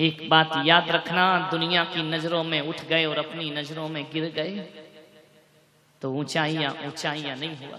[0.00, 4.24] एक बात याद रखना, दुनिया की नज़रों में उठ गए और अपनी नज़रों में गिर
[4.24, 4.68] गए।
[6.02, 7.78] तो ऊंचाइयाँ ऊंचाइयाँ नहीं हुआ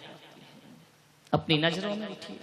[1.34, 2.40] अपनी नज़रों में उठी।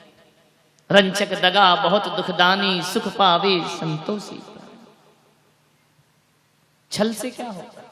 [0.91, 4.41] रंचक दगा, बहुत दुखदानी, सुख पावे, संतोषी।
[6.91, 7.83] छल से क्या होगा?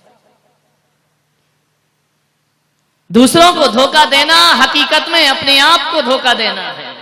[3.13, 6.95] दूसरों को धोखा देना, हकीकत में अपने आप को धोखा देना है।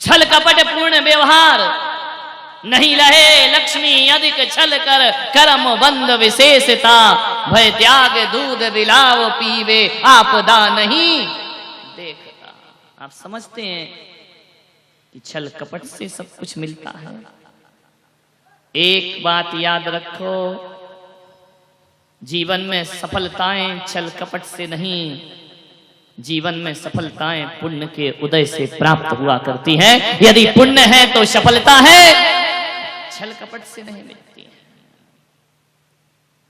[0.00, 1.93] छल कपट पूर्ण व्यवहार
[2.64, 6.96] नहीं रहे लक्ष्मी अधिक छल कर, कर्म बंद विशेषता।
[7.50, 11.26] भय त्याग, दूध बिलाव पीवे, आपदा नहीं।
[11.96, 12.54] देखता,
[13.04, 13.86] आप समझते हैं
[15.12, 17.18] कि छल कपट से सब कुछ मिलता है।
[18.74, 20.34] एक बात याद रखो,
[22.22, 25.20] जीवन में सफलताएँ छल कपट से नहीं,
[26.18, 31.24] जीवन में सफलताएँ पुण्य के उदय से प्राप्त हुआ करती हैं। यदि पुण्य है तो
[31.24, 32.52] सफलता है।
[33.14, 34.62] छल कपट से नहीं मिलती है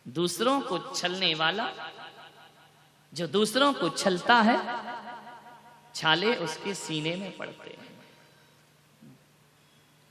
[0.07, 1.69] दूसरों को छलने वाला,
[3.13, 4.57] जो दूसरों को छलता है,
[5.95, 7.93] छाले उसके सीने में पड़ते हैं।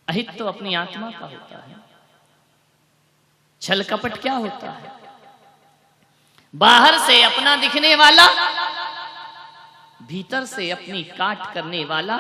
[0.07, 1.75] अहित तो अपनी आत्मा का होता है।
[3.61, 4.91] छल कपट क्या होता है?
[6.53, 8.27] बाहर से अपना दिखने वाला,
[10.03, 12.17] भीतर से अपनी काट करने वाला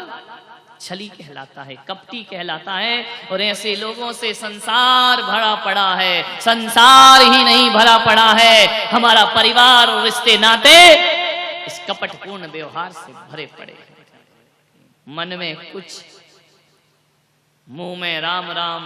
[0.83, 7.21] छली कहलाता है, कपटी कहलाता है और ऐसे लोगों से संसार भरा पड़ा है। संसार
[7.21, 10.75] ही नहीं भरा पड़ा है। हमारा परिवार और रिश्ते नाते
[11.65, 13.77] इस कपटपूर्ण व्यवहार से भरे पड़े
[15.07, 16.01] मन में कुछ,
[17.67, 18.83] मुँह में राम राम,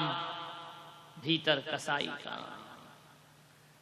[1.24, 2.38] भीतर कसाई का।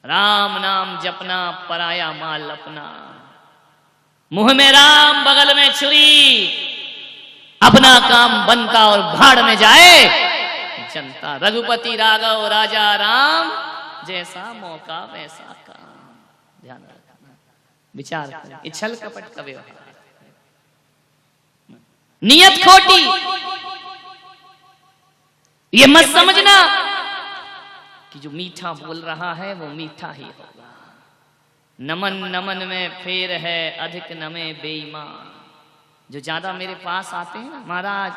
[0.04, 2.86] राम नाम जपना, पराया माल अपना।
[4.32, 6.65] मुँह में राम, बगल में छुरी।
[7.66, 9.98] अपना काम बनता और भाड़ में जाए।
[10.94, 13.52] जनता रघुपति राघव, राजा राम,
[14.08, 16.88] जैसा मौका वैसा काम। ध्यान
[17.94, 19.84] विचार करें, ये छल कपट का व्यवहार
[22.22, 23.02] नियत खोटी।
[25.74, 26.56] ये मत समझना
[28.14, 30.70] कि जो मीठा बोल रहा है, वो मीठा ही होगा।
[31.80, 35.35] नमन नमन में फेर है, अधिक नमे बेईमान।
[36.10, 38.12] जो ज़्यादा मेरे पास आते हैं ना, महाराज,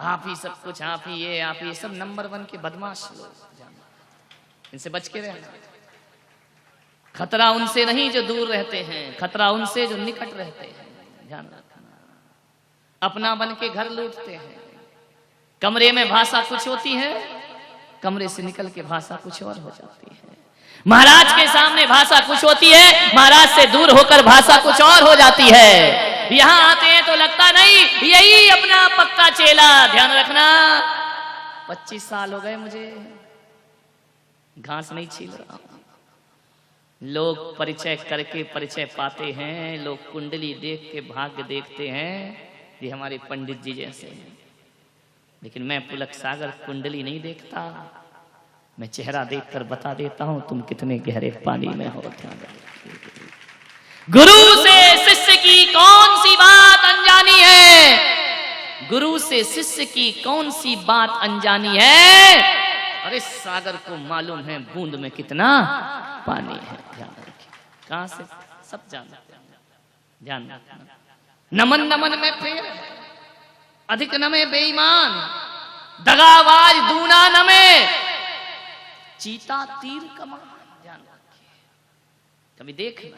[0.00, 3.08] आप ही सब कुछ, आप ही ये, आप ये सब नंबर वन के बदमाश
[4.72, 5.48] इनसे बच के रहना।
[7.14, 13.06] खतरा उनसे नहीं जो दूर रहते हैं, खतरा उनसे जो निकट रहते हैं। ध्यान रखना।
[13.06, 14.60] अपना बन के घर लूटते हैं।
[15.62, 17.12] कमरे में भाषा कुछ होती है,
[18.02, 20.36] कमरे से निकल के भाषा कुछ और हो जाती है।
[20.86, 25.14] महाराज के सामने भाषा कुछ होती है, महाराज से दूर होकर भाषा कुछ और हो
[25.14, 30.44] जाती है। यहाँ आते हैं तो लगता नहीं, यही अपना पक्का चेला, ध्यान रखना।
[31.68, 32.84] पच्चीस साल हो गए मुझे,
[34.56, 35.58] घास नहीं छील रहा
[37.00, 42.16] लोग परिचय करके परिचय पाते हैं, लोग कुंडली देख के भाग्य देखते हैं,
[42.82, 44.36] ये हमारे पंडित जी जैसे हैं।
[45.42, 47.60] लेकिन मैं पुलक सागर कुंडली नहीं देखता।
[48.78, 52.02] मैं चेहरा देखकर बता देता हूँ, तुम कितने गहरे पानी में हो।
[54.08, 58.88] गुरु से शिष्य की कौन सी बात अनजानी है?
[58.88, 62.40] गुरु से शिष्य की कौन सी बात अनजानी है?
[63.04, 65.48] अरे सागर को मालूम है बूंद में कितना
[66.26, 67.52] पानी है। ध्यान रखिए।
[67.88, 68.24] कहाँ से?
[68.70, 69.40] सब जानते हैं।
[70.20, 70.42] ध्यान
[71.52, 72.62] नमन नमन में फेर
[73.88, 75.10] अधिक नमे बेईमान।
[76.04, 77.64] दगाबाज दूना नमे।
[79.20, 80.44] चीता तीर कमान।
[80.82, 81.48] ध्यान रखिए।
[82.58, 83.16] कभी देखना।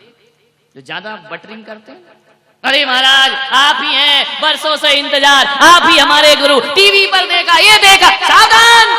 [0.75, 2.19] जो ज़्यादा बटरिंग करते हैं
[2.65, 7.59] अरे महाराज, आप ही हैं, बरसों से इंतज़ार, आप ही हमारे गुरु, टीवी पर देखा,
[7.59, 8.97] ये देखा, सावधान!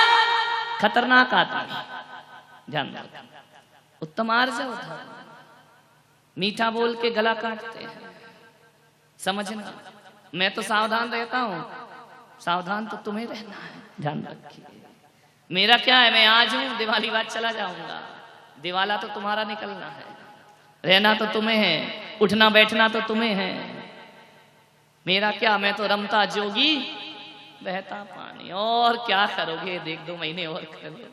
[0.81, 2.95] खतरनाक आदमी। ध्यान
[4.01, 4.99] उत्तम आर्जव था
[6.38, 7.99] मीठा बोल के गला काटते हैं।
[9.19, 9.73] समझना।
[10.35, 11.59] मैं तो सावधान रहता हूँ।
[12.39, 14.66] सावधान तो तुम्हें रहना है। ध्यान रखिए।
[15.49, 16.11] मेरा क्या है?
[16.11, 17.99] मैं आज हूँ, दिवाली बाद चला जाऊँगा।
[18.61, 20.05] दिवाला तो तुम्हारा निकलना है।
[20.84, 23.52] रहना तो तुम्हें है। उठना बैठना तो तुम्हें है।
[25.06, 26.76] मेरा क्या, मैं तो रमता जोगी?
[27.64, 29.79] बहता पानी। और क्या करोगे?
[29.79, 31.09] देख दो महीने और करो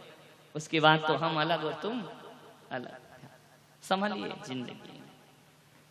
[0.55, 2.03] उसके बाद तो हम अलग और तुम
[2.73, 2.97] अलग।
[3.83, 5.03] संभलिए ज़िंदगी।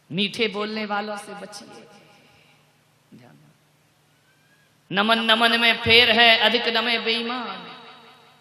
[0.10, 1.86] मीठे बोलने वालों से बचिए।
[4.92, 7.66] नमन नमन में फेर है, अधिक नमे बेईमान।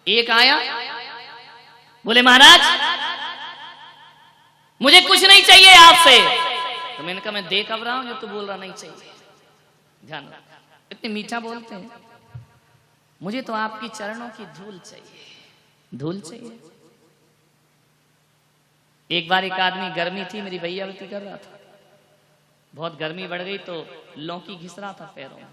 [0.07, 0.57] एक आया?
[2.05, 2.61] बोले, महाराज,
[4.81, 6.46] मुझे कुछ नहीं चाहिए आपसे।
[6.97, 9.11] तो मैंने कहा, मैं देख अब रहा हूँ जो तू बोल रहा नहीं चाहिए।
[10.05, 10.33] ध्यान
[10.91, 12.01] इतने मीठा बोलते हैं।
[13.21, 16.59] मुझे तो आपकी चरणों की धूल चाहिए। धूल चाहिए।
[19.09, 21.59] एक बार एक आदमी गर्मी थी, मेरी भैया भैयावती कर रहा था।
[22.73, 23.85] बहुत गर्मी बढ़ गई तो
[24.17, 25.47] लौकी घिस रहा था पैरों में।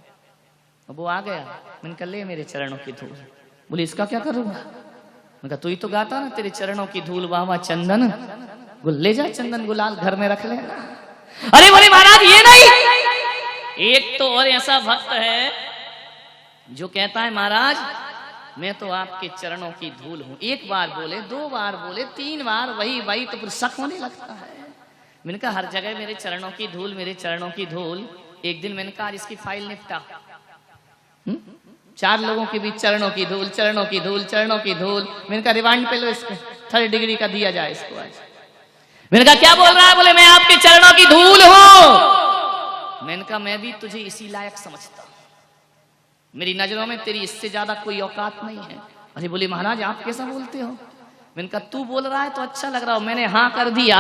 [0.89, 1.45] वो आ गया।
[1.85, 3.17] मैंने कहा, ले मेरे चरणों की धूल।
[3.71, 4.53] बोले, इसका क्या करूँगा?
[4.53, 8.09] मैंने कहा, तू ही तो गाता ना तेरे चरणों की धूल, वाह चंदन।
[8.83, 10.57] गुल ले जा चंदन, गुलाल घर में रख ले
[11.39, 15.53] अरे बोले महाराज, ये नहीं। एक तो और ऐसा भक्त है
[16.69, 17.77] जो कहता है, महाराज,
[18.59, 22.71] मैं तो आपके चरणों की धूल हूँ। एक बार बोले, दो बार बोले, तीन बार,
[22.71, 24.53] वही वही तो फिर शक होने लगता है।
[25.25, 28.09] मैंने कहा, हर जगह मेरे चरणों की धूल, मेरे चरणों की धूल।
[28.45, 30.01] एक दिन मैंने कहा इसकी फ़ाइल निपटा।
[31.27, 31.37] हुँ?
[31.99, 35.53] चार लोगों के बीच चरणों की धूल, चरणों की धूल, चरणों की धूल। मैंने कहा
[35.53, 36.35] रिमांड पे लो इसको,
[36.75, 38.21] थर्ड डिग्री का दिया जाए इसको आज।
[39.13, 39.95] मैंने कहा, क्या बोल रहा है?
[39.95, 40.84] बोले, मैं आपके चरणों
[43.55, 45.03] मैं भी तुझे इसी लायक समझता
[46.35, 48.79] मेरी नज़रों में तेरी इससे ज़्यादा कोई औकात नहीं है।
[49.17, 50.71] अरे बोले, महाराज, आप कैसा बोलते हो?
[51.37, 53.99] मैंने कहा, तू बोल रहा है तो अच्छा लग रहा हो। मैंने हाँ कर दिया।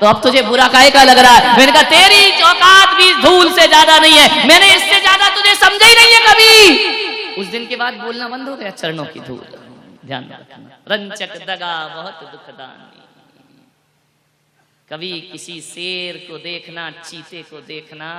[0.00, 1.52] तो अब तुझे बुरा काहे का लग रहा है?
[1.58, 5.86] मैंने कहा, तेरी औकात भी धूल से ज़्यादा नहीं है। मैंने इससे ज़्यादा तुझे समझा
[5.86, 9.46] ही नहीं है कभी। उस दिन के बाद बोलना बंद हो गया, चरणों की धूल।
[10.06, 10.32] ध्यान
[10.88, 13.02] रंचक दगा, बहुत दुखदानी।
[14.88, 18.12] कभी किसी शेर को देखना, चीते को देखना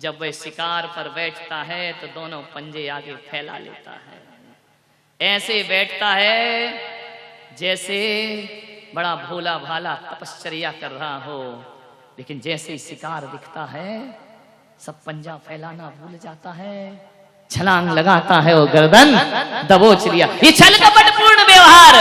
[0.00, 4.18] जब वह शिकार पर बैठता है तो दोनों पंजे आगे फैला लेता है।
[5.20, 6.46] ऐसे बैठता है,
[7.58, 7.98] जैसे
[8.94, 11.40] बड़ा भोला भाला तपश्चर्या कर रहा हो।
[12.18, 13.92] लेकिन जैसे ही शिकार दिखता है,
[14.80, 16.78] सब पंजा फैलाना भूल जाता है।
[17.50, 19.14] छलांग लगाता है वो गर्दन,
[19.68, 21.94] दबोच लिया। ये छल कपट पूर्ण व्यवहार।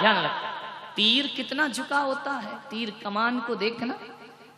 [0.00, 0.50] ध्यान रखना,
[0.96, 3.94] तीर कितना झुका होता है, तीर कमान को देखना।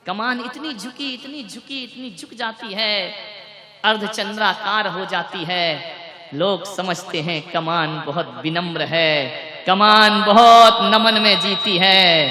[0.07, 3.15] कमान इतनी झुकी इतनी झुकी, इतनी झुक जाती है।
[3.85, 5.97] अर्धचंद्राकार हो जाती है।
[6.35, 9.27] लोग समझते हैं कमान बहुत विनम्र है।
[9.67, 12.27] कमान बहुत नमन में जीती है।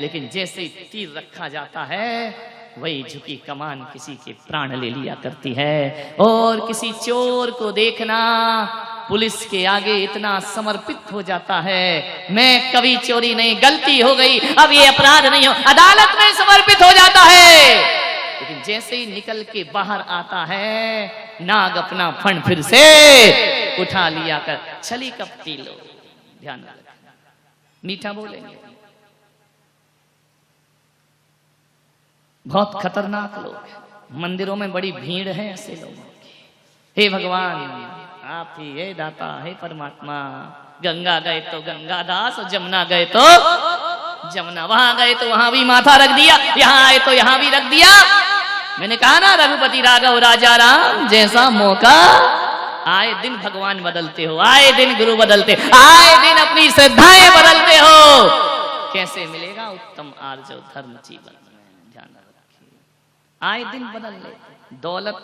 [0.00, 2.34] लेकिन जैसे तीर रखा जाता है,
[2.78, 8.18] वही झुकी कमान किसी के प्राण ले लिया करती है। और किसी चोर को देखना
[9.08, 14.38] पुलिस के आगे इतना समर्पित हो जाता है। मैं कभी चोरी नहीं, गलती हो गई।
[14.38, 18.00] अब ये अपराध नहीं हो, अदालत में समर्पित हो जाता है।
[18.40, 22.82] लेकिन जैसे ही निकल के बाहर आता है, नाग अपना फंड फिर से
[23.82, 25.76] उठा लिया कर छली कपटी लो।
[26.40, 26.64] ध्यान
[27.82, 28.56] मीठा बोलेंगे।
[32.46, 36.32] बहुत खतरनाक लोग मंदिरों में बड़ी भीड़ है ऐसे लोगों की।
[36.96, 37.91] हे भगवान
[38.32, 40.18] आप ही हे दाता है परमात्मा।
[40.84, 43.24] गंगा गए तो गंगा दास जमुना गए तो
[44.30, 47.64] जमुना। वहाँ गए तो वहाँ भी माथा रख दिया, यहाँ आए तो यहाँ भी रख
[47.70, 47.90] दिया।
[48.80, 51.96] मैंने कहा ना, रघुपति राघव, राजा राम, जैसा मौका,
[52.88, 57.98] आए दिन भगवान बदलते हो, आए दिन गुरु बदलते, आए दिन अपनी श्रद्धाएँ बदलते हो।
[58.92, 61.34] कैसे मिलेगा उत्तम आर्जव धर्म जीवन?
[61.46, 62.78] में ध्यान रखिए
[63.40, 65.16] आए दिन बदल लेते दौलत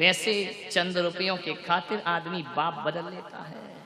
[0.00, 3.76] पैसे चंद रुपयों के खातिर आदमी बाप बदल लेता है।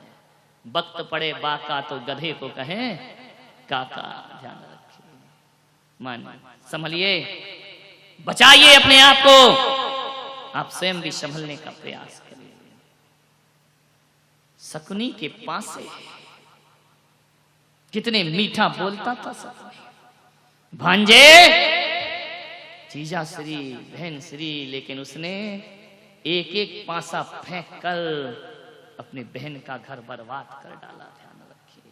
[0.67, 3.15] वक्त पड़े बाका तो गधे को कहें,
[3.69, 5.17] काका, ध्यान रखिए।
[6.01, 6.39] मान,
[6.71, 7.41] संभलिए।
[8.25, 9.55] बचाइए अपने आप को।
[10.59, 12.53] आप स्वयं भी संभलने का प्रयास करिए।
[14.59, 15.89] शकुनी के पास। से
[17.93, 21.47] कितने मीठा बोलता था शकुनी भांजे।
[22.91, 25.63] जीजा श्री, बहन श्री, लेकिन उसने
[26.25, 27.97] एक एक पासा फेंक कर
[28.99, 31.91] अपने बहन का घर बर्बाद कर डाला, ध्यान रखिए।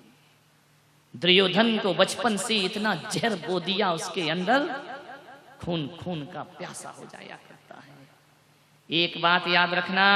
[1.13, 4.68] दुर्योधन को बचपन से इतना जहर बो दिया, उसके अंदर
[5.66, 7.94] खून खून का प्यासा हो जाया करता है।
[8.90, 10.08] एक बात याद रखना,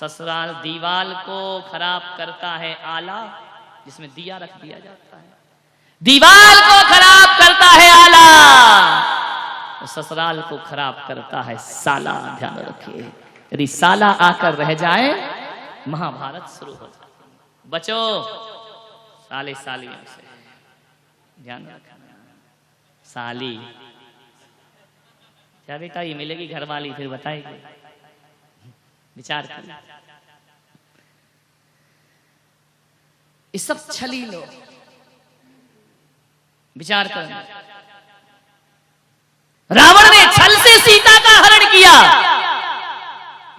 [0.00, 1.40] ससुराल दीवाल को
[1.72, 3.20] खराब करता है आला,
[3.86, 5.32] जिसमें दिया रख दिया जाता है।
[6.02, 8.24] दीवाल को खराब करता है आला।
[9.94, 13.12] ससुराल को खराब करता है, साला ध्यान रखिए।
[13.52, 15.10] यदि साला आकर रह जाए,
[15.88, 17.08] महाभारत शुरू हो जाए।
[17.66, 18.22] बचो,
[19.22, 20.24] साले सालियों से।
[21.42, 21.94] ध्यान रखना।
[23.04, 23.56] साली।
[25.66, 27.74] क्या बेटा, ये मिलेगी घर वाली फिर बताएगी।
[29.16, 29.84] विचार कर
[33.58, 34.46] सब छली लोग।
[36.76, 37.42] विचार करना
[39.70, 41.92] रावण ने छल से सीता का हरण किया।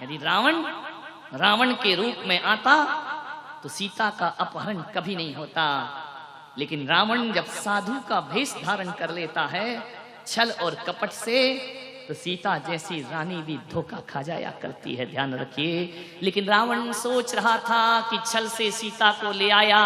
[0.02, 0.62] यदि रावण
[1.34, 2.76] रावण के रूप में आता
[3.62, 5.66] तो सीता का अपहरण कभी नहीं होता।
[6.58, 9.82] लेकिन रावण जब साधु का भेष धारण कर लेता है,
[10.26, 11.42] छल और कपट से
[12.08, 17.34] तो सीता जैसी रानी भी धोखा खा जाया करती है, ध्यान रखिए। लेकिन रावण सोच
[17.34, 19.82] रहा था कि छल से सीता को ले आया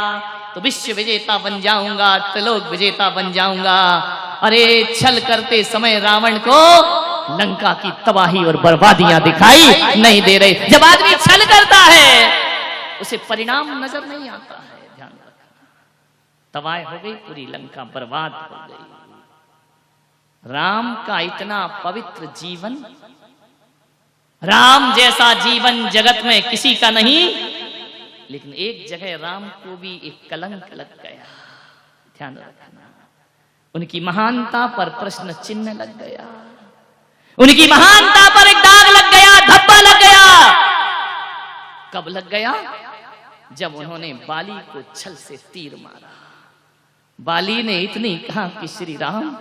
[0.54, 6.60] तो विश्व विजेता बन जाऊँगा, त्रिलोक विजेता बन जाऊँगा। अरे छल करते समय रावण को
[7.38, 9.64] लंका की तबाही और बर्बादियाँ दिखाई
[9.96, 12.10] नहीं दे रही। जब आदमी छल करता है,
[13.00, 15.58] उसे परिणाम नज़र नहीं आता है, ध्यान रखना।
[16.54, 18.88] तबाह हो गई, पूरी लंका बर्बाद हो गई।
[20.44, 22.84] राम का इतना पवित्र जीवन,
[24.42, 27.22] राम जैसा जीवन जगत में किसी का नहीं,
[28.30, 31.24] लेकिन एक जगह राम को भी एक कलंक लग गया।
[32.18, 32.89] ध्यान रखना।
[33.74, 36.26] उनकी महानता पर प्रश्न चिन्ह लग गया।
[37.38, 40.52] उनकी महानता पर एक दाग लग गया, धब्बा लग गया।
[41.94, 42.74] कब लग गया?
[43.52, 46.08] जब उन्होंने बाली को छल से तीर मारा।
[47.20, 49.34] बाली ने इतनी कहा कि श्री राम,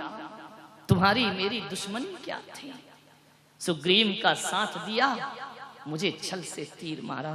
[0.89, 2.83] तुम्हारी मेरी दुश्मनी क्या थी?
[3.59, 5.35] सुग्रीव का साथ दिया,
[5.87, 7.31] मुझे छल से तीर मारा।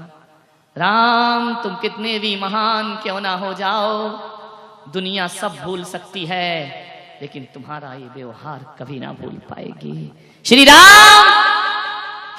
[0.79, 4.09] राम, तुम कितने भी महान क्यों ना हो जाओ।
[4.89, 6.84] दुनिया सब भूल सकती है।
[7.25, 9.99] लेकिन तुम्हारा ये व्यवहार कभी ना भूल पाएगी।
[10.45, 11.27] श्री राम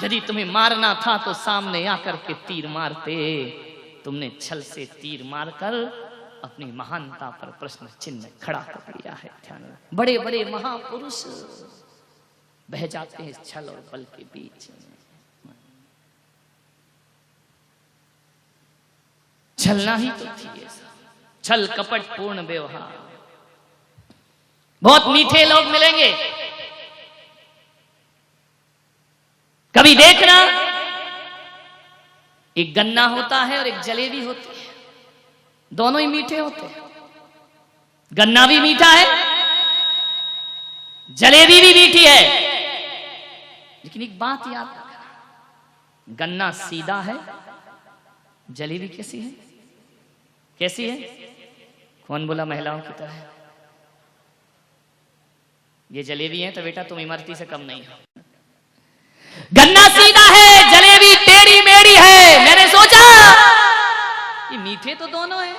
[0.04, 3.16] यदि तुम्हें मारना था तो सामने आकर के तीर मारते।
[4.04, 5.74] तुमने छल से तीर मारकर
[6.44, 9.62] अपनी महानता पर प्रश्न चिन्ह खड़ा कर लिया है, ध्यान
[9.94, 11.22] बड़े बड़े महापुरुष
[12.68, 14.68] बह जाते हैं छल और बल के बीच
[19.58, 20.66] छलना ही तो थी
[21.44, 23.05] छल कपट पूर्ण व्यवहार।
[24.82, 26.10] बहुत मीठे लोग मिलेंगे।
[29.74, 30.34] कभी देखना,
[32.56, 34.66] एक गन्ना होता है और एक जलेबी होती है।
[35.72, 36.84] दोनों ही मीठे होते हैं।
[38.12, 39.06] गन्ना भी मीठा है,
[41.08, 42.22] जलेबी भी मीठी है।
[43.84, 44.86] लेकिन एक बात याद रखना,
[46.06, 47.16] गन्ना सीधा है,
[48.50, 49.30] जलेबी कैसी है?
[50.60, 50.96] कैसी है?
[52.08, 53.35] कौन बोला महिलाओं की तरह?
[55.92, 58.22] ये जलेबी है तो बेटा तुम इमरती से कम नहीं हो।
[59.52, 63.04] गन्ना सीधा है, जलेबी टेढ़ी मेढ़ी है, मैंने सोचा।
[64.52, 65.56] ये मीठे तो दोनों हैं।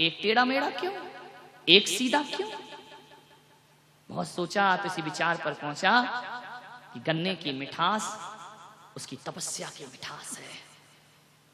[0.00, 0.92] एक टेढ़ा मेढ़ा क्यों?
[1.68, 2.50] एक सीधा क्यों?
[4.08, 6.02] बहुत सोचा तो इसी विचार पर पहुँचा
[6.94, 8.18] कि गन्ने की मिठास,
[8.96, 10.58] उसकी तपस्या की मिठास है।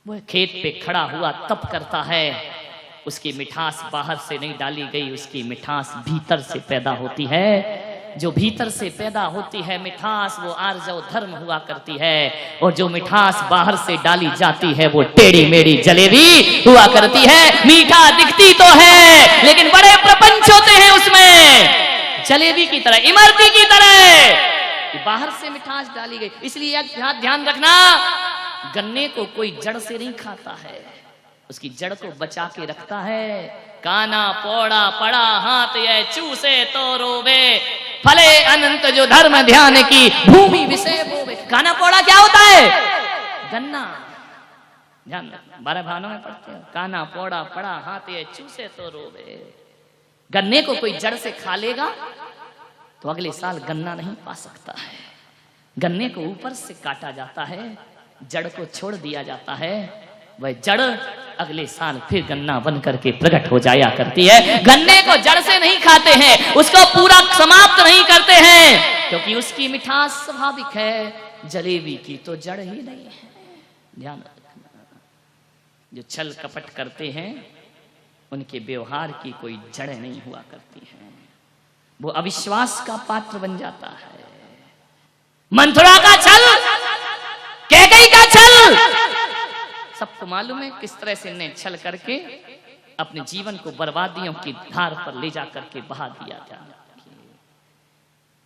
[0.06, 2.55] वो खेत पे खड़ा हुआ तप करता है।
[3.06, 8.30] उसकी मिठास बाहर से नहीं डाली गई, उसकी मिठास भीतर से पैदा होती है। जो
[8.30, 13.42] भीतर से पैदा होती है मिठास, वो आर्जव धर्म हुआ करती है। और जो मिठास
[13.50, 18.64] बाहर से डाली जाती है, वो टेढ़ी मेढ़ी जलेबी हुआ करती है। मीठा दिखती तो
[18.64, 25.50] है, लेकिन बड़े प्रपंच होते हैं उसमें। जलेबी की तरह, इमरती की तरह बाहर से
[25.50, 26.82] मिठास डाली गई। इसलिए
[27.20, 27.72] ध्यान रखना,
[28.74, 31.05] गन्ने को कोई जड़ से नहीं खाता है।
[31.50, 33.48] उसकी जड़ को बचा के रखता है।
[33.84, 37.42] काना, पौड़ा, पड़ा, हाथ, ये चूसे तो रोवे।
[38.06, 42.62] फले अनंत जो धर्म ध्यान की भूमि विषय काना, पौड़ा क्या होता है?
[43.52, 43.84] गन्ना।
[45.06, 49.54] ध्यान बारह भानों में पढ़ते हैं। काना, पौड़ा, पड़ा, हाथ, ये चूसे तो रोवे।
[50.30, 51.88] गन्ने को कोई जड़ से खा लेगा
[53.02, 54.98] तो अगले साल गन्ना नहीं पा सकता है।
[55.76, 57.76] गन्ने को ऊपर से काटा जाता है,
[58.22, 60.05] जड़ को छोड़ दिया जाता है।
[60.38, 60.80] वह जड़
[61.40, 65.58] अगले साल फिर गन्ना बन करके प्रकट हो जाया करती है। गन्ने को जड़ से
[65.58, 71.12] नहीं खाते हैं, उसको पूरा समाप्त नहीं करते हैं, क्योंकि उसकी मिठास स्वाभाविक है,
[71.48, 73.28] जलेबी की तो जड़ ही नहीं है।
[73.98, 74.22] ध्यान
[75.92, 77.30] जो छल कपट करते हैं,
[78.32, 81.10] उनके व्यवहार की कोई जड़ नहीं हुआ करती है।
[82.00, 84.24] वो अविश्वास का पात्र बन जाता है।
[85.52, 86.44] मंथुरा का छल,
[87.70, 88.94] कैकई का छल
[89.98, 92.16] सबको मालूम है किस तरह से इन्हें छल करके
[93.00, 96.58] अपने जीवन को बर्बादियों की धार पर ले जा करके बहा दिया था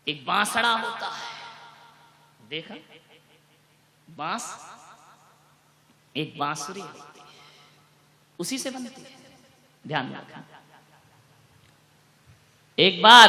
[0.08, 2.74] एक बांसड़ा होता है। देखा?
[4.10, 4.44] बाँस,
[6.16, 6.82] एक बांसुरी
[8.38, 9.18] उसी से बनती है।
[9.86, 10.44] ध्यान रखना।
[12.78, 13.28] एक बार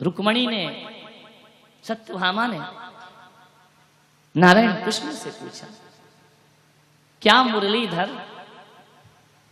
[0.00, 0.64] रुक्मणी ने,
[1.84, 2.58] सत्यभामा ने
[4.34, 5.66] नारायण कृष्ण से पूछा,
[7.22, 8.10] क्या मुरलीधर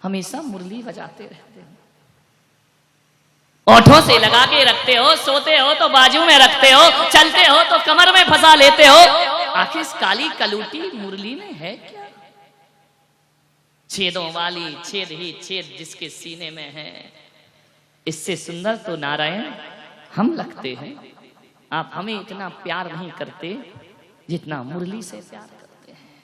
[0.02, 1.78] हमेशा मुरली बजाते रहते हैं?
[3.66, 7.62] ओठों से लगा के रखते हो, सोते हो तो बाजू में रखते हो, चलते हो
[7.70, 8.96] तो कमर में फंसा लेते हो।
[9.56, 12.08] आखिर काली कलूटी मुरली में है क्या?
[13.90, 16.90] छेदों वाली छेद ही छेद जिसके सीने में है।
[18.06, 19.52] इससे सुंदर तो नारायण
[20.16, 20.92] हम लगते हैं।
[21.72, 23.49] आप हमें इतना प्यार नहीं करते
[24.30, 26.22] जितना मुरली से प्यार करते हैं।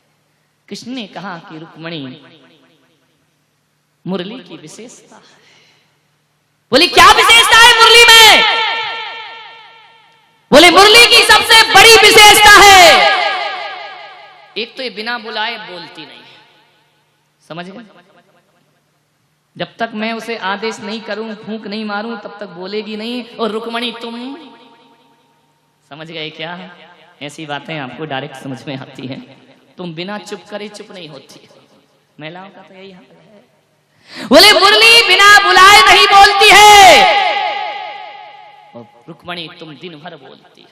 [0.68, 2.22] कृष्ण ने कहा कि रुक्मणी
[4.06, 5.44] मुरली की विशेषता है।
[6.72, 8.42] बोली क्या विशेषता है मुरली में?
[10.50, 12.80] बोले मुरली की सबसे बड़ी विशेषता है।
[14.56, 16.36] एक तो ये बिना बुलाए बोलती नहीं है।
[17.48, 17.84] समझ गए?
[19.56, 23.50] जब तक मैं उसे आदेश नहीं करूँ फूंक नहीं मारूं तब तक बोलेगी नहीं और
[23.50, 24.16] रुकमणी तुम?
[25.88, 26.52] समझ गए क्या?
[27.22, 29.46] ऐसी बातें आपको डायरेक्ट समझ में आती हैं।
[29.76, 31.48] तुम बिना चुप करे चुप नहीं होती।
[32.20, 33.44] महिलाओं का तो यही हाल है।
[34.28, 37.14] बोले, मुरली बिना बुलाए नहीं बोलती है।
[38.76, 40.68] और रुक्मणी, तुम दिन भर बोलती हो।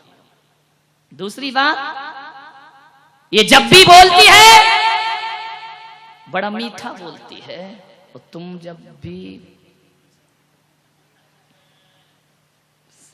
[1.15, 1.77] दूसरी बात,
[3.35, 4.75] ये जब भी बोलती है,
[6.31, 7.85] बड़ा मीठा बोलती है।
[8.15, 9.49] और तुम जब भी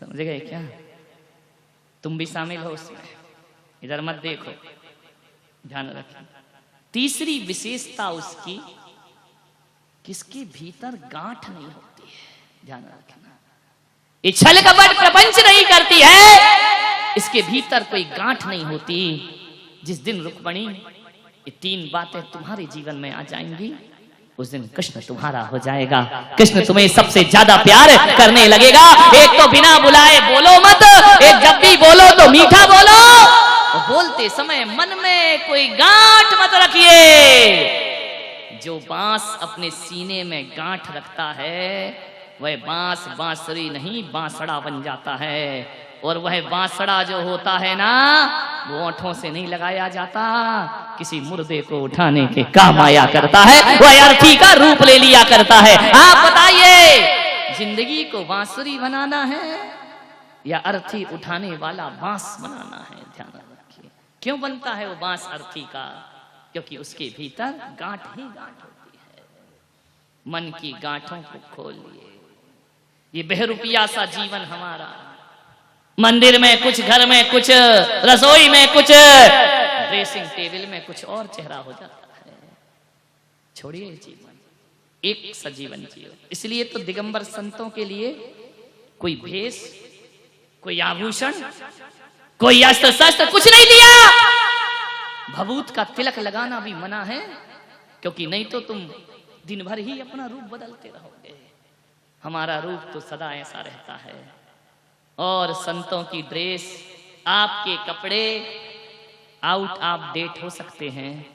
[0.00, 0.62] समझ गए क्या?
[2.02, 3.19] तुम भी शामिल हो उसमें।
[3.82, 4.52] इधर मत देखो,
[5.64, 6.24] ध्यान रखें
[6.94, 8.60] तीसरी विशेषता उसकी,
[10.04, 12.18] किसके भीतर गांठ नहीं होती है,
[12.66, 13.28] ध्यान रखना
[14.24, 18.98] ये छल कपट प्रपंच नहीं करती है, इसके भीतर कोई गांठ नहीं होती।
[19.84, 23.72] जिस दिन रुक्मणी, ये तीन बातें तुम्हारे जीवन में आ जाएँगी,
[24.38, 26.00] उस दिन कृष्ण तुम्हारा हो जाएगा।
[26.38, 28.84] कृष्ण तुम्हें सबसे ज़्यादा प्यार करने लगेगा।
[29.16, 30.82] एक तो बिना बुलाए बोलो मत,
[31.22, 32.98] एक जब भी बोलो तो मीठा बोलो।
[33.74, 37.88] और बोलते समय मन में कोई गांठ मत रखिए।
[38.64, 41.94] जो बाँस अपने सीने में गांठ रखता है,
[42.42, 45.66] वह बाँस बांसुरी नहीं, बांसड़ा बन जाता है।
[46.04, 47.92] और वह बांसड़ा जो होता है ना,
[48.68, 50.22] वो ओठों से नहीं लगाया जाता।
[50.98, 55.22] किसी मुर्दे को उठाने के काम आया करता है, वह अर्थी का रूप ले लिया
[55.24, 56.98] करता है। आप बताइए,
[57.58, 59.58] ज़िंदगी को बांसुरी बनाना है
[60.46, 63.02] या अर्थी उठाने वाला बाँस बनाना है?
[63.16, 63.30] ध्यान
[64.22, 65.86] क्यों बनता है वो बाँस अर्थी का?
[66.52, 69.22] क्योंकि उसके भीतर गांठ ही गांठ होती है।
[70.26, 72.08] मन की गांठों को खोल लिए
[73.14, 74.88] ये बहरूपिया सा जीवन हमारा।
[75.98, 77.46] मंदिर में कुछ, घर में कुछ,
[78.04, 82.36] रसोई में कुछ ड्रेसिंग टेबल में कुछ और चेहरा हो जाता है।
[83.56, 84.38] छोड़िए जीवन।
[85.04, 88.12] एक सजीवन जीवन। इसलिए तो दिगंबर संतों के लिए
[88.98, 89.58] कोई भेष,
[90.62, 91.32] कोई आभूषण
[92.40, 93.88] कोई अस्त्र शस्त्र कुछ नहीं दिया।
[95.36, 97.18] भभूत का तिलक लगाना भी मना है,
[98.02, 98.78] क्योंकि नहीं तो तुम
[99.46, 101.34] दिन भर ही अपना रूप बदलते रहोगे।
[102.22, 104.34] हमारा रूप तो सदा ऐसा रहता है।
[105.18, 106.84] और संतों की ड्रेस,
[107.26, 108.24] आपके कपड़े,
[109.44, 111.26] आउट ऑफ़ डेट हो सकते हैं,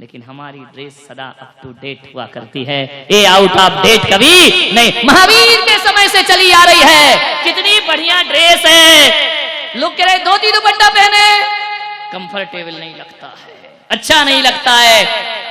[0.00, 4.72] लेकिन हमारी ड्रेस सदा अप टू डेट हुआ करती है। ये आउट ऑफ़ डेट कभी
[4.72, 9.31] नहीं। महावीर के समय से चली आ रही है। कितनी बढ़िया ड्रेस है।
[9.76, 11.42] लोग कह रहे, धोती दुपट्टा पहने।
[12.12, 15.04] कंफर्टेबल नहीं लगता है। अच्छा नहीं लगता है।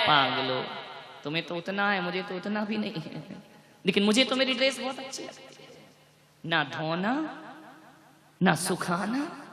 [0.08, 0.66] पागलो।
[1.24, 3.24] तुम्हें तो उतना है, मुझे तो उतना भी नहीं है।
[3.86, 5.70] लेकिन मुझे तो मेरी ड्रेस बहुत अच्छी लगती है।
[6.46, 7.14] ना धोना,
[8.42, 9.48] ना सुखाना,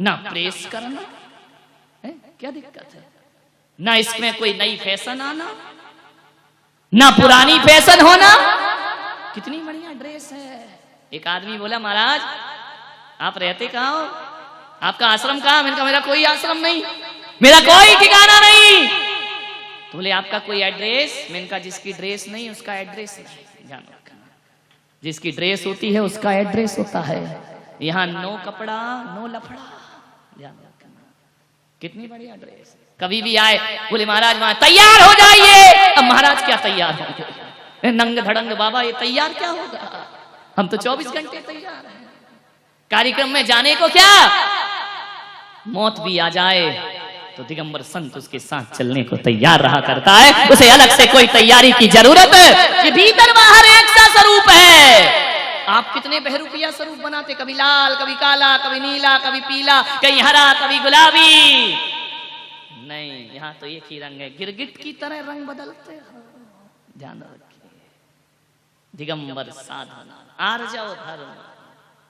[0.00, 1.00] ना प्रेस करना,
[2.04, 2.10] है?
[2.40, 3.08] क्या दिक्कत है?
[3.80, 5.56] ना इसमें कोई नई फ़ैशन आना,
[6.94, 8.30] ना पुरानी फ़ैशन होना।
[9.34, 10.80] कितनी बढ़िया ड्रेस है।
[11.12, 12.49] एक आदमी बोला, महाराज
[13.20, 14.26] आप रहते कहाँ
[14.82, 15.62] आपका आश्रम कहाँ?
[15.62, 16.82] मैंने कहा, मेरा कोई आश्रम नहीं।
[17.42, 18.88] मेरा कोई ठिकाना नहीं।
[19.92, 21.28] तो बोले, आपका कोई एड्रेस?
[21.30, 23.82] मैंने कहा, जिसकी ड्रेस नहीं, उसका एड्रेस नहीं। ध्यान
[25.02, 27.20] जिसकी ड्रेस होती है, उसका एड्रेस होता है।
[27.82, 28.80] यहाँ नो कपड़ा,
[29.14, 29.66] नो लफड़ा।
[30.38, 30.58] ध्यान
[31.80, 33.58] कितनी बढ़िया ड्रेस कभी भी आए,
[33.90, 37.90] बोले, महाराज, वहाँ तैयार हो जाइए। अब महाराज क्या तैयार होंगे?
[37.92, 40.06] नंग धड़ंग, बाबा, ये तैयार क्या होगा?
[40.58, 41.89] हम तो 24 घंटे तैयार
[42.90, 44.12] कार्यक्रम में जाने को क्या?
[45.68, 46.62] मौत भी आ जाए
[47.36, 51.26] तो दिगंबर संत उसके साथ चलने को तैयार रहा करता है। उसे अलग से कोई
[51.28, 52.32] तैयारी की ज़रूरत
[52.82, 55.28] कि भीतर बाहर एक सा स्वरूप है।
[55.68, 57.34] आप कितने बहरूपिया स्वरूप बनाते?
[57.34, 61.30] कभी लाल, कभी काला, कभी नीला, कभी पीला कहीं हरा, कभी गुलाबी।
[62.88, 66.00] नहीं, यहाँ तो एक ही रंग है। गिरगिट की तरह रंग बदलते
[66.98, 67.70] ध्यान रखिए।
[68.94, 71.32] दिगंबर साधना, आर्जव धर्म।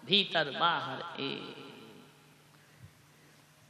[0.05, 1.57] भीतर बाहर एक।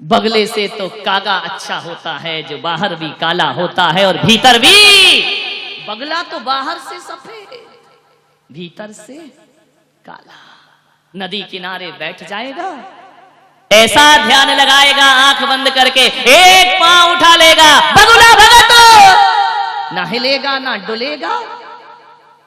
[0.01, 4.59] बगले से तो कागा अच्छा होता है, जो बाहर भी काला होता है, और भीतर
[4.59, 4.77] भी।
[5.89, 7.51] बगला तो बाहर से सफ़ेद,
[8.51, 9.19] भीतर से
[10.05, 10.39] काला।
[11.15, 12.71] नदी किनारे बैठ जाएगा,
[13.71, 18.73] ऐसा ध्यान लगाएगा, आँख बंद करके एक पाँव उठा लेगा। बगुला भगत!
[19.95, 21.41] ना हिलेगा ना डुलेगा।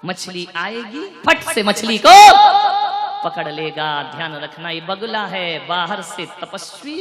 [0.06, 2.83] मछली आएगी, फट से मछली को
[3.24, 6.98] पकड़ लेगा। ध्यान रखना, ये बगुला है, बाहर से तपस्वी,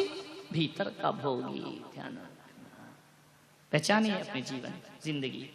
[0.52, 1.60] भीतर का भोगी।
[1.94, 2.86] ध्यान रखना।
[3.72, 4.72] पहचानिए अपने जीवन,
[5.04, 5.48] ज़िंदगी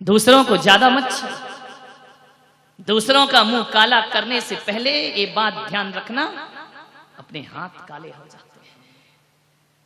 [0.00, 1.08] दूसरों को ज़्यादा मत
[2.88, 6.24] दूसरों का मुँह काला करने से पहले ये बात ध्यान रखना,
[7.18, 8.76] अपने हाथ काले हो जाते हैं।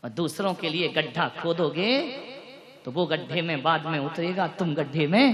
[0.02, 1.90] और दूसरों के लिए गड्ढा खोदोगे
[2.84, 5.26] तो वो गड्ढे में बाद में उतरेगा, तुम गड्ढे में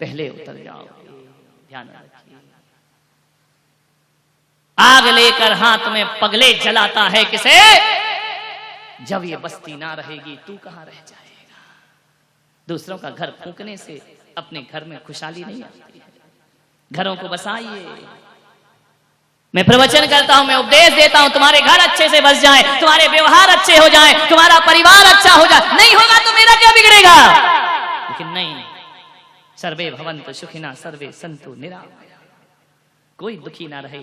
[0.00, 1.01] पहले उतर जाओगे।
[1.72, 2.38] ध्यान रखिए।
[4.78, 7.58] आग लेकर हाथ में पगले जलाता है किसे?
[9.04, 11.60] जब ये बस्ती ना रहेगी, तू कहाँ रह जाएगा?
[12.68, 13.94] दूसरों का घर फूकने से
[14.38, 16.06] अपने घर में खुशहाली नहीं आती है।
[16.90, 17.96] घरों को बसाइए।
[19.54, 23.08] मैं प्रवचन करता हूँ, मैं उपदेश देता हूँ, तुम्हारे घर अच्छे से बस जाए, तुम्हारे
[23.08, 27.16] व्यवहार अच्छे हो जाए, तुम्हारा परिवार अच्छा हो जाए। नहीं होगा तो मेरा क्या बिगड़ेगा?
[28.08, 28.54] लेकिन नहीं
[29.62, 31.80] सर्वे भवंतु सुखिना सर्वे संतु निरा।
[33.18, 34.00] कोई दुखी ना रहे।